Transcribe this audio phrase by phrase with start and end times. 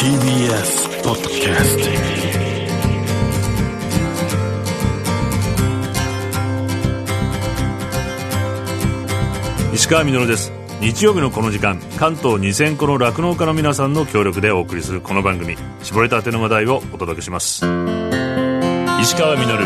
[0.00, 1.90] TBS ポッドキャステ
[9.74, 10.52] 石川みのるです。
[10.80, 17.66] 日曜日のこの時間関東2000個の酪農家の皆さんの協力でお送りするこの番組絞れたての話題をお届けします。
[19.02, 19.64] 石川みのる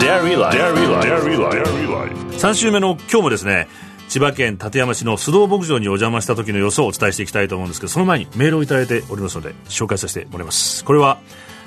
[0.00, 0.58] Dairy Life
[2.36, 3.68] 3週目の今日もですね
[4.08, 10.84] 千葉県館山市の須藤牧場にお邪魔した時の様子をお伝えしていきたいと思うんですけどその前にメールをいただいておりますので紹介させてもらいます。
[10.84, 11.18] これは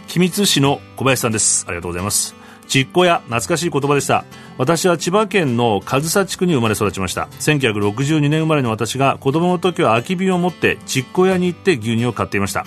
[0.07, 1.65] 君津市の小林さんです。
[1.67, 2.35] ありがとうございます。
[2.67, 4.25] ちっこや懐かしい言葉でした。
[4.57, 7.27] 私は千葉県の上総地区に生まれ育ちました。
[7.39, 12.65] 1962年生まれの私が子供の時は空き瓶を持ってちっこ屋に行って牛乳を買っていました。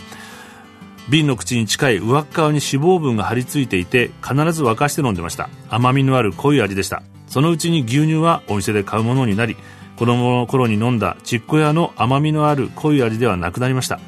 [1.11, 5.51] 瓶の口に近い上っ側に脂肪分が張り付いていて必ず沸かして飲んでました。
[5.69, 7.03] 甘みのある濃い味でした。
[7.27, 9.57] そのうちに牛乳はお店で買うものになり
[9.97, 13.99] 子供の頃に飲んだちっこ屋の甘みのある濃い味ではなくなりました。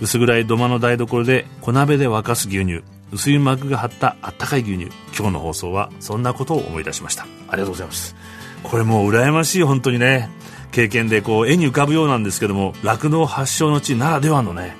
[0.00, 2.82] 薄暗い土間の台所で小鍋で沸かす牛乳。
[3.12, 4.92] 薄い膜が張ったあったかい牛乳。
[5.16, 7.22] 今日の放送はそんなことを思い出しました。
[7.48, 8.14] ありがとうございます。
[8.62, 10.28] これもう羨ましい本当にね。
[10.72, 14.76] 経験でこう絵に浮かぶようなんですけども酪農発祥の地ならではのね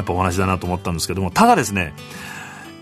[0.00, 1.92] やっぱお話だなと思ったんですけどもただですね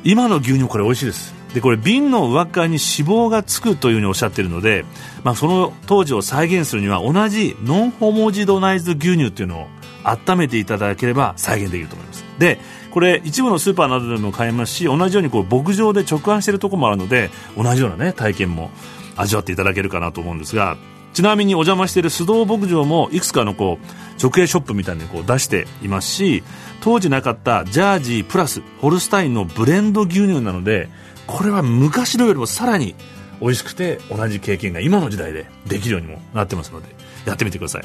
[0.04, 1.34] 今の牛乳これ美味しいです。
[1.54, 4.84] でこれ瓶の上側に脂肪がつくというふうにおっしゃっているので、
[5.24, 9.66] まあ、その当時を再現するには同じノンホモジドナイズ牛乳っていうのを
[10.04, 12.24] 温めていただければ再現できると思います。
[12.38, 18.70] でこれ一部のスーパーなどでも買えますし同じようにこう牧場で直販しているところもあるので同じようなね体験も
[19.16, 20.76] 味わっていただけるかなと思うんですが
[21.18, 26.44] ちなみにお邪魔している須藤牧場もいくつかのこう直営ショップみたいにこう出していますし
[26.80, 30.88] 当時なかったジャージープラスホルスタインのブレンド牛乳なので
[31.26, 32.94] これは昔のよりもさらに
[33.40, 36.86] 美味しくて同じ経験が今の時代でできるようにもなってますので
[37.26, 37.82] やってみてください。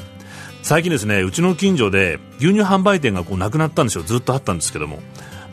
[0.62, 5.02] 最近ですねうちの近所で牛乳販売店がこうなくなったんですよずっとあったんですけども、ま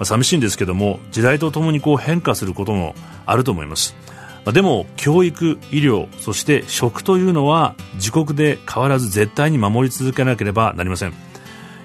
[0.02, 2.94] あ、寂しいんですけども時代とともにこう変化することも
[3.26, 3.96] あると思います。
[4.46, 11.14] でも教育医療そして食というのは自国で変わらず絶対に守り続けなければなりません。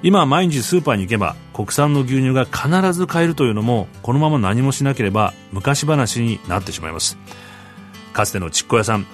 [0.03, 7.19] 今毎日スーパーに行けば国産の牛乳が必ず買えるというのもこのまま何もしなければ昔話になってしまいます。
[8.12, 9.06] かつてのちっこ屋さん。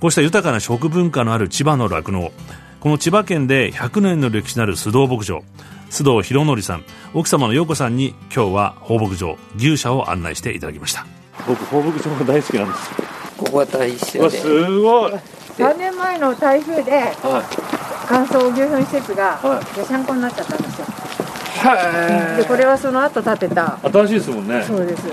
[0.00, 2.32] こうした豊かな食文化のある千葉の酪農
[2.80, 5.42] この千葉県で100年の歴史のある須藤牧場。
[5.90, 6.84] 須藤博則さん
[7.14, 11.19] 奥様の陽子さんに今日は放牧場牛舎を案内していただきました。
[11.46, 12.90] 僕放牧場が大好きなんです。
[13.36, 15.12] ここは大うわ社ですごい。
[15.56, 17.42] 3年前の台風では
[18.08, 19.64] 乾燥牛糞施設がはい。
[19.76, 20.86] ぺしゃんこになっちゃったんですよ。
[20.86, 23.78] いはでこれはその後建てた。
[23.82, 24.62] 新しいですもんね。
[24.62, 25.04] そうです。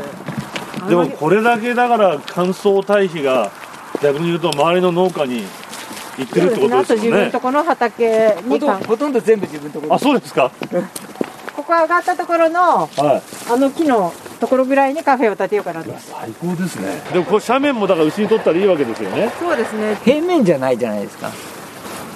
[0.88, 3.52] でもこれだけだから乾燥堆肥が
[4.02, 5.44] 逆に言うと周りの農家に
[6.18, 7.02] 行ってるってことあですよね。
[7.02, 9.94] と自分とこの畑ほとにほとんど全部自分のところ。
[9.96, 10.52] あそうですか。
[11.56, 13.52] ここ上がったところのはい。
[13.52, 15.92] あの木のところぐらいにカフェを建てようかなと。
[15.98, 17.02] 最高ですね。
[17.12, 19.32] でもこれ斜面もだから牛にとったらいいわけですよね。
[19.40, 19.96] そうですね。
[20.04, 21.32] 平面じゃないじゃないですか。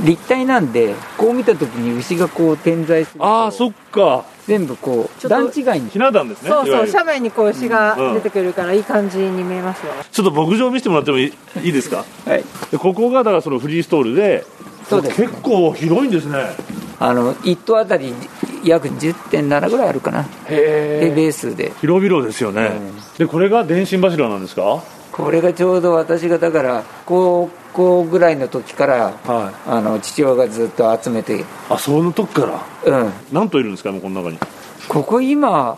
[0.04, 3.26] 立体なんでこう見た時に牛がこう点在すると。
[3.26, 4.26] ああそっか。
[4.48, 5.90] 全部こう段違いに。
[5.92, 6.50] ひな壇ですね。
[6.50, 9.94] そうそう斜面にこう牛がうん出てくるからいい感じに見えますよ。
[10.12, 11.34] ちょっと牧場見せてもらってもいい
[11.64, 12.04] いいですか？
[12.26, 12.44] はい。
[12.72, 14.44] でここがだからそのフリーストールで
[14.90, 15.22] そうです。
[15.22, 16.38] 結構広いんですね。
[17.00, 18.14] あの1頭あたり
[18.64, 20.24] 約10.7ぐらいあるかな。
[20.48, 21.72] でへベースで。
[21.82, 23.18] 広々ですよね、うん。
[23.18, 24.84] でこれが電信柱なんですか？
[25.12, 29.70] これがちょうど私がだから高校ぐらいの時からはい。
[29.70, 31.44] あの父親がずっと集めて。
[31.70, 33.02] あその時から？
[33.02, 33.12] うん。
[33.32, 33.92] 何頭いるんですか？
[33.92, 34.40] もうこの中に。
[34.88, 35.78] ここ今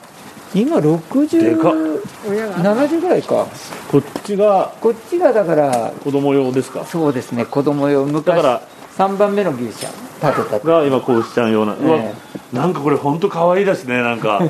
[0.53, 0.97] 今でかっ。
[1.03, 1.99] 6070
[2.29, 3.47] 親がぐらいか。
[3.89, 6.85] こっちがこっちがだから子供用ですか？
[6.85, 8.05] そうですね子供用。
[8.05, 8.61] 昔だから
[8.97, 9.89] 3番目の牛舎
[10.23, 12.13] 建てたが今こうしちゃうような、え
[12.53, 14.41] なんかこれ本当可愛いですねなんか。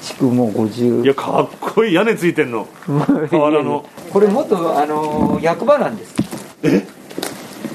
[0.00, 1.94] 築もう50いやかっこいい。
[1.94, 2.66] 屋根ついてんの。
[3.30, 3.84] 瓦の。
[4.12, 6.14] これ元あの役場なんです。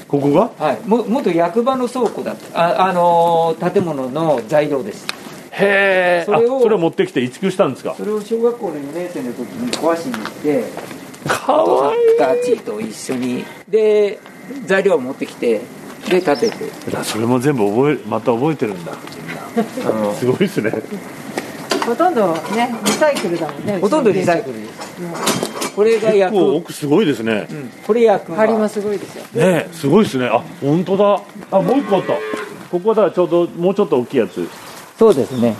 [0.08, 0.50] ここが？
[0.58, 0.80] はい。
[0.84, 2.58] も元役場の倉庫だった。
[2.58, 5.06] ああの建物の材料です。
[5.52, 6.60] へえそそれを。
[6.62, 7.94] それを持ってきて移築したんですか？
[7.96, 10.64] それを小学校の4年生の時に壊しに行って。
[11.28, 13.44] かお父さんわいいたちと一緒に。
[13.68, 14.18] で
[14.66, 15.60] 材料を持ってきて
[16.08, 16.90] で建てて。
[16.90, 18.92] だそれも全部覚えまた覚えてるんだ。
[18.92, 20.72] あのすごいですね。
[21.86, 24.60] ほとんどねリサイクルだもんねほとんどリサイクル。
[24.60, 27.70] ですこれが結役構奥すごいですね、うん。
[27.84, 29.24] これ役場針もすごいですよ。
[29.24, 30.26] ねえすごいですね。
[30.26, 31.20] あ本当だ。
[31.50, 32.12] あもう一個あった。
[32.70, 34.48] ここはだからちょうどもうちょっと大きいやつ。
[34.98, 35.56] そうですね。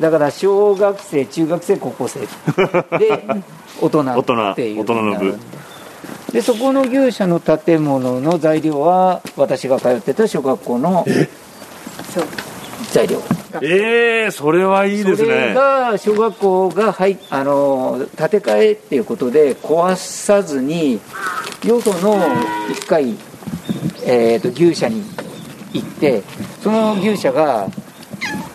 [0.00, 2.20] だから小学生中学生高校生。
[2.20, 2.26] で
[3.80, 5.38] 大人 大人っていう大人の部
[6.32, 11.06] でそこの牛舎の建物の材料は私が通ってた小学校の
[12.92, 13.22] 材料。
[13.62, 15.16] ええー、それはいいですね。
[15.16, 21.00] それが小学校が、はい、あの建て替えっていうことで壊さずに
[21.64, 22.18] よその
[22.70, 23.16] 一回、
[24.06, 25.02] えーと、牛舎に
[25.72, 26.22] 行って
[26.62, 27.68] その牛舎が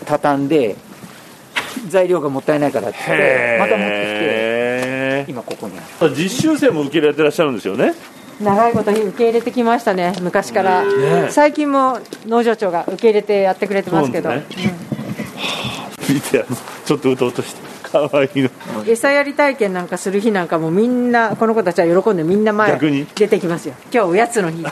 [0.06, 0.76] 畳んで
[1.90, 4.53] 材料がもったいないからってまた持ってきて
[5.28, 6.16] 今ここにある。
[6.16, 7.94] 実習生も受け入れてらっしゃるんですよね。
[8.42, 14.46] 長いこと受け入れてきましたね昔から、ね、最近も農場長が受け入れてやってくれてますけど、ね。
[16.10, 16.46] うん、見て
[16.86, 18.50] ちょっとうとうとしてかわいいの
[18.88, 23.76] 餌やり体験なんかする日なんかもみんなこの子たちは喜んでみんな前出てきますよ。
[23.84, 24.66] 今日おやつの日。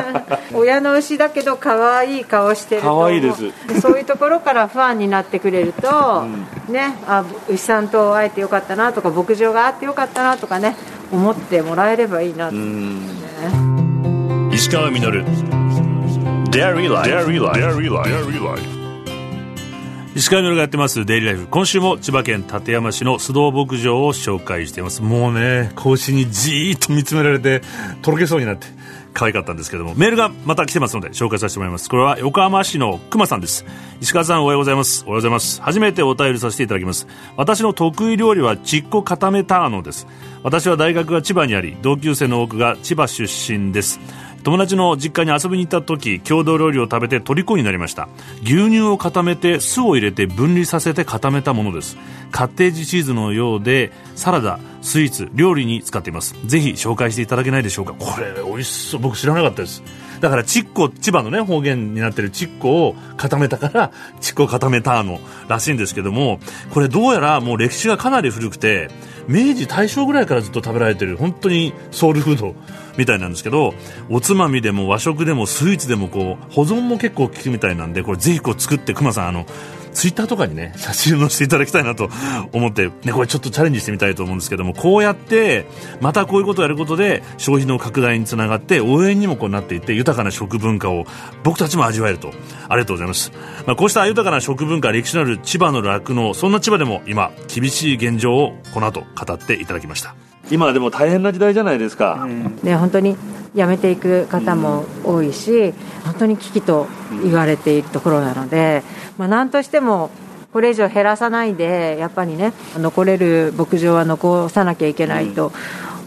[0.54, 3.80] 親の牛だけど可愛い顔してる可愛いです。
[3.80, 6.24] そういうところからファンになってくれると、
[6.68, 10.76] うん、ねあ牛さんと会えてよかったなとか牧場があってよかったなとかね
[11.12, 13.02] 思ってもらえればいいなと、ね、
[14.52, 15.24] 石川稔。
[16.50, 17.08] Dairy Life.
[17.08, 17.58] Dairy Life.
[17.58, 18.81] Dairy Life.
[20.14, 21.46] 石川稔がやってますデイリーライフ。
[21.46, 25.00] 今週も千葉県館山市の須藤牧場を紹介しています。
[25.00, 27.62] もうね子にじーっと見つめられて
[28.02, 28.66] とろけそうになって
[29.14, 29.94] 可愛かったんですけども。
[29.94, 31.88] メールがまた来てますので紹介させてもらいます。
[31.88, 33.64] これは横浜市のくまさんです。
[34.02, 35.04] 石川さんおはようございます。
[35.04, 35.62] おはようございます。
[35.62, 37.06] 初めてお便りさせていただきます。
[37.38, 40.06] 私の得意料理はちっこ固めターノです。
[40.42, 43.98] 私は大学が千葉にあり同級生の多くが千葉出身です。
[44.44, 48.08] 友達の実家に遊びに行った時郷土料理を食べて虜になりました。
[48.42, 51.96] 牛乳を固めて酢を入れて分離させて固めたものです。
[52.30, 56.34] カッテージチーズのようでサラダスイーツ料理に使っています。
[56.46, 57.94] ぜひ紹介していただけないでしょうか。
[57.94, 59.00] これ美味しそう。
[59.00, 59.82] 僕知らなかったです。
[60.22, 66.38] だからチッコ千葉のね方言になってるチッコを固めたからちっこ固めたのらしいんですけども
[66.72, 68.88] これどうやらもう歴史がかなり古くて
[69.26, 72.54] 明治大正ぐらいからずっと食べられてる本当にソウルフード
[72.96, 73.74] みたいなんですけど
[74.10, 79.44] おつまみでも和食でもスイーツでもこう保存も結構効くみたいなんでこれぜひこう作って熊さんあの
[79.92, 82.08] ツイッターとかにね、写真を載せていただきたいなと
[82.52, 85.66] 思って、ね、これちょっとチャレンジしてみたいと思うんですけども、こうやって、
[86.00, 91.04] またこういうことをやることで、消費の拡大につながって、応援にもこうなっていって、豊かな食文化を
[91.42, 92.32] 僕たちも味わえると。
[92.68, 93.32] ありがとうございます。
[93.66, 100.14] まあ、こうした豊かな食文化、歴史のある千葉の酪農、そんな千葉でも今、厳しい現状をこの後語っていただきました。
[100.50, 102.26] 今でも大変な時代じゃないですか。
[102.62, 103.16] ね、本当に
[103.54, 106.86] 辞めていく方も多いし、本当に危機と
[107.22, 108.82] 言われているところなので、
[109.18, 110.10] まあ、何としても
[110.52, 115.52] これ以上減らさないで、やっぱりね、残れる牧場は残さなきゃいけないと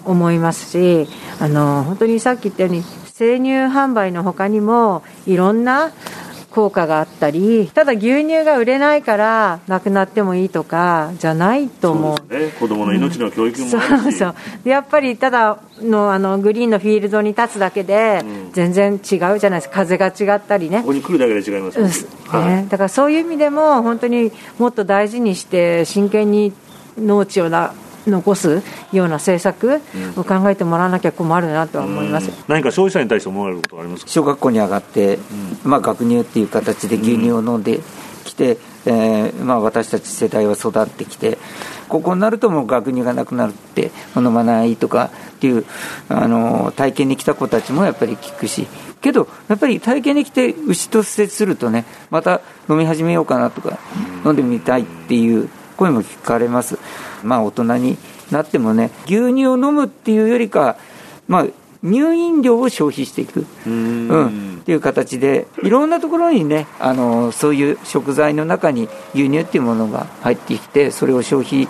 [0.05, 1.07] 思いますし、
[1.39, 2.83] あの本当にさっき言ったように、
[3.17, 5.91] 生乳販売の他にも、いろんな
[6.55, 12.33] 効果があったり、ただ牛乳が売れないからなくなってもいいとかじゃないと思う。
[12.33, 13.77] うね、子供の命の教育もうん、そ
[14.09, 14.35] うそう。
[14.63, 18.23] でやっぱりただのあのグリーンのフィールドに立つだけで
[18.53, 20.79] 全然違うじゃないですか、風が違ったりね。
[20.79, 26.53] ここに来るだけで違いますね、うん、はい、だからそういう意味でも本当にもっと大事にして真剣に
[26.97, 27.73] 農地をな
[28.07, 28.61] 残す
[28.91, 29.81] ような政策
[30.17, 34.11] を考えてもらわなきゃ困るなとは思います、うん、何か消費者に対して思われることはありますか？
[34.11, 35.15] 小学校に上がって、
[35.63, 37.79] うん、まあ、学乳っていう形で牛乳を飲んで
[38.23, 41.37] きて、うん、えー、まあ、私たち世代は育ってきて
[41.87, 45.65] ここになるともう学乳がなくなるって飲まないとかっていう
[46.09, 48.67] あの体験に来た子たちもやっぱり聞くし。
[49.01, 53.77] けどやっぱり体験に来て牛と接するとねまた飲み始めようかなとか
[54.25, 56.77] 飲んでみたいっていう声も聞かれます。
[57.23, 57.97] まあ大人に
[58.31, 60.77] なってもね、牛乳を飲むっていうよりか、
[61.27, 61.45] まあ
[61.83, 71.67] 乳飲料を消費していく、うん、っていう形で、いろんなところにね、あのそういう食材の中に牛乳っていうものが入ってきて、それを消費、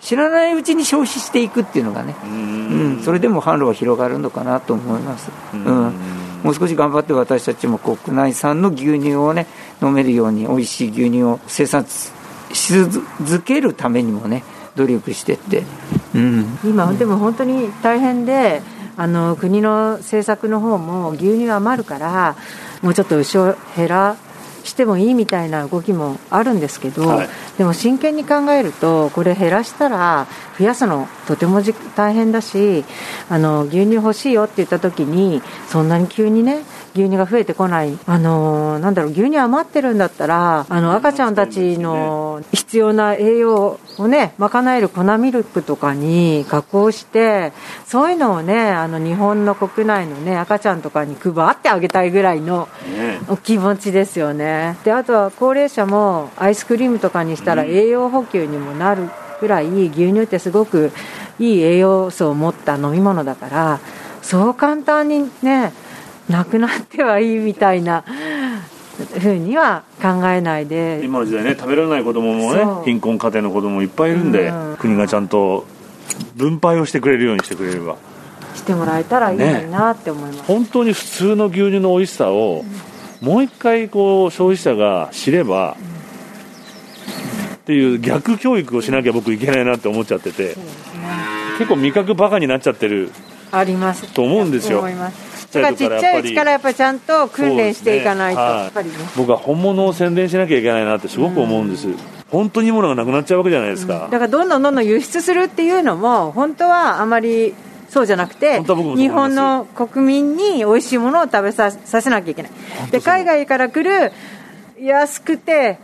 [0.00, 5.30] 知らないうちに消費していくっていうのがね、うん、それでも販路は広がるのかなと思います。
[5.54, 5.92] うん。
[6.42, 9.46] もう少し頑張って私たちも国内産の牛乳をね
[9.82, 11.84] 飲めるように美味しい牛乳を生産
[12.52, 14.44] し続けるためにもね
[14.76, 15.64] 努力してって、
[16.14, 18.62] うん、今でも本当に大変で
[18.96, 22.36] あの国の政策の方も牛乳余るから
[22.82, 24.16] もうちょっと牛を減ら
[24.64, 30.26] してもいいみたいな動きもあるんですけど、はい、でも真剣に考えるとこれ減らしたら
[30.58, 31.62] 増やすのとても
[31.96, 32.84] 大変だし
[33.28, 36.62] あの牛乳欲しいよって言った時にそんなに急にね
[36.94, 47.52] 牛乳が増えてこない、あのなんだろう、牛乳余ってるんだったら、あの赤ちゃんたちの必要な栄養をね、賄える粉ミルクとかに加工して、
[47.86, 52.68] そういうのをね、あの日本の国内のね、赤ちゃんとかに配ってあげたいぐらいの
[53.42, 54.76] 気持ちですよね。
[54.84, 59.08] で、あとは高齢者もアイスクリームとかにしたら栄養補給にもなる
[59.40, 60.90] ぐらい、牛乳ってすごく
[61.38, 63.80] いい栄養素を持った飲み物だから、
[64.22, 65.72] そう簡単にね、
[66.28, 68.04] なくなってはいいみたいな
[69.20, 71.00] ふうには考えないで。
[71.04, 74.76] 今の時代ね食べられない子供もね貧困家庭の子供もいっぱいいるんで、うん。
[74.78, 75.66] 国がちゃんと
[76.36, 77.96] 分配をしてくれるようにしてくれれば。
[78.54, 82.64] してもらえたらいいのになって思います、本当に普通の牛乳の美味しさを
[83.20, 85.76] もう一回こう消費者が知れば
[87.54, 90.48] っていう逆教育をしなきゃ僕いけないなって思っちゃってて。
[90.48, 90.56] ね。
[91.58, 93.10] 結構味覚バカになっちゃってる
[93.50, 94.12] あります。
[94.12, 94.84] と思うんですよ
[95.52, 98.94] だからちっちゃいうちからやっぱりちゃんと訓練していかないと、そうですねやっぱりね。
[99.16, 101.88] 僕は本物を宣伝しなきゃいけないなってすごく思うんです、
[102.30, 107.54] 本当にいいものがなくなっちゃうわけじゃないですか、だからどんどんどんどん輸出するっていうのも本当はあまり
[107.88, 112.52] そうじゃなくて日本の国民に美味しいものを食べささせなきゃいけない。
[112.90, 114.12] で海外から来る
[114.78, 115.78] 安くて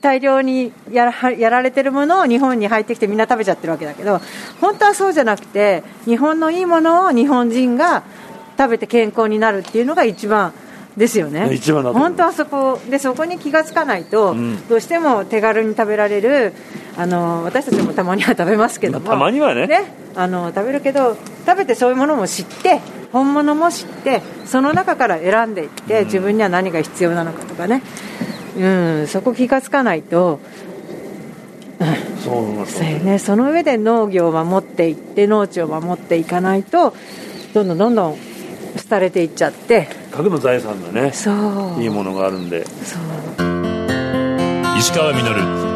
[0.00, 4.20] 大量にやらやられてるものを日本に入ってきてみんな食べちゃってるわけだけど
[4.60, 8.02] 本当はそうじゃなくて日本のいいものを日本人が
[8.56, 10.52] 食べて健康になるっていうのが一番
[10.96, 11.52] ですよね。
[11.52, 14.68] 一番だ本当はそこでそこに気がつかないと、ん。
[14.68, 16.52] どうしても手軽に食べられる
[16.96, 20.02] あの私たちもたまには食べますけども、まあたまにはね。
[20.14, 21.16] あの食べるけど
[21.46, 22.80] 食べてそういうものも知って
[23.12, 27.82] 本物も知ってその中から選んでいって、自分には何が必要なのかとかね、
[28.56, 30.40] うん、そこ気がつかないと、
[32.24, 36.94] そうそうよね、その上で農業を守っていって農地を守っていかないと
[37.54, 38.18] どんどんどんどん
[38.92, 39.88] 廃れていっちゃって。
[40.10, 41.32] 核の財産がねそ
[41.78, 41.82] う。
[41.82, 42.66] いいものがあるんで。
[42.66, 43.02] そう。
[44.78, 45.72] 石川稔。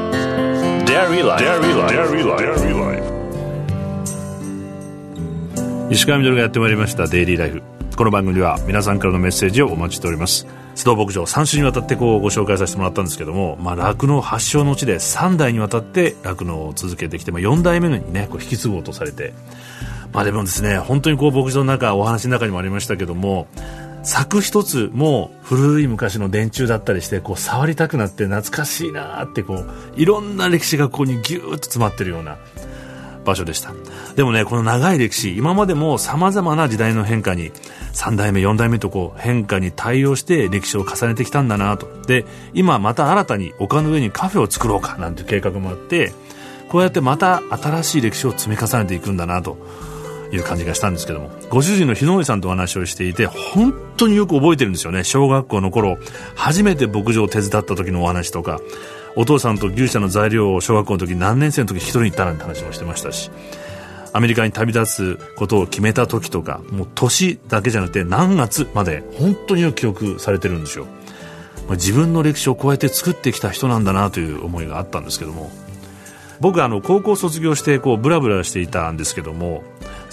[5.90, 7.62] 石川稔がやってまいりましたデイリーライフ
[7.96, 10.46] この番組では皆さんからのメッセージをお待ちしております。
[10.74, 19.32] 須藤牧場3週にわたってこうご紹介させてもらったんですけどもまあ酪農発祥の地で3代にわたって酪農を続けてきて、まあ、4代目にねこう引き継ごうとされて
[20.16, 23.48] まあでもですね本当にこう牧場の中お話の中にもありましたけども
[24.02, 32.38] 柵一つも古い昔の電柱だったりしてこう触りたくなって懐かしいなってこういろんな歴史がここにギューッと詰まってるような
[33.26, 33.74] 場所でした。
[34.14, 37.52] でもねこの長い歴史今までも様々な時代の変化に
[37.92, 41.90] 3代目4代目とこう変化に対応して歴史を重ねてきたんだなと。
[42.06, 46.14] で今また新たに丘の上にカフェを作ろうかなんて計画もあって
[46.70, 49.58] こうやってまた新しい歴史を積み重ねていくんだなと
[50.32, 51.30] いう感じがしたんですけども。
[51.50, 55.04] ご主人の日野上さんとお話をしていて本当によく覚えてるんですよね。
[55.04, 55.98] 小学校の頃
[56.34, 58.60] 初めて牧場を手伝った時のお話とか
[59.14, 63.30] お父さんと牛舎の材料を小学校の時何年生の時一人に行ったなんて話もしてましたし
[64.12, 70.86] アメリカに旅立つことを決めた時とかもう年だけじゃなくて何月まで本当によく記憶されてるんですよ。
[71.70, 75.50] 自分の歴史をこうやって作ってきた人なんだなという思いがあったんですけども。
[76.40, 79.64] 僕あの高校卒業してこうブラブラしていたんですけども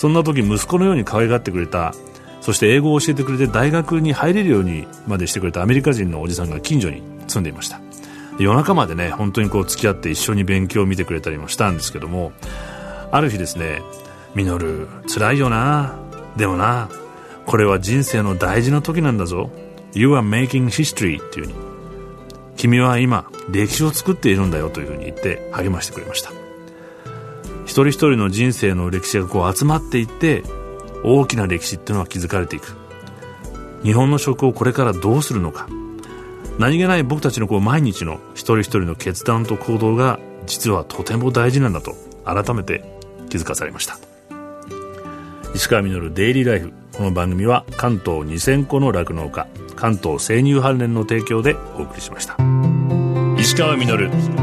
[0.04, 1.96] そんな時息子のように可愛がってくれた。
[2.42, 7.80] そして英語を教えてくれて大学に入れるようにまでしてくれたアメリカ人のおじさんが近所に住んでいました。
[8.38, 12.34] 夜中までね本当にこう付き合って一緒に勉強を見てくれたりもしたんですけども
[13.12, 13.82] ある日ですね
[14.36, 15.96] 「ミノル辛いよな
[16.36, 16.90] でもな
[17.46, 19.52] これは人生の大事な時なんだぞ。
[19.94, 21.66] You are making history」っていう風に。
[22.58, 26.43] 君は今歴史を作っているんだよというふうに言って励ましてくれました。
[27.74, 30.44] 人一人の人生の歴史がこう集まっていって
[31.04, 32.78] 大きな歴史っていうのは築かれていく。
[33.84, 35.68] 日本の食をこれからどうするのか。
[36.60, 42.84] 何気ない僕たちのこう毎日の一人一人の決断と行動が実はとても大事なんだと改めて
[43.30, 43.98] 気づかされました。
[45.56, 46.74] 石川稔デイリーライフ。
[46.96, 52.38] この番組は関東2000個の酪農家関東生乳関連の提供でお送りしました。
[53.40, 54.43] 石川稔。